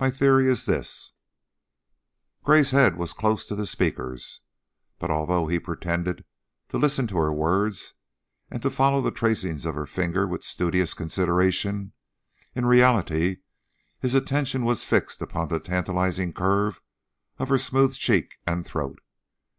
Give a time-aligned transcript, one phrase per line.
[0.00, 1.12] My theory is this"
[2.42, 4.40] Gray's head was close to the speaker's,
[4.98, 6.24] but, although he pretended
[6.70, 7.92] to listen to her words
[8.50, 11.92] and to follow the tracings of her finger with studious consideration,
[12.54, 13.40] in reality
[14.00, 16.80] his attention was fixed upon the tantalizing curve
[17.38, 19.00] of her smooth cheek and throat.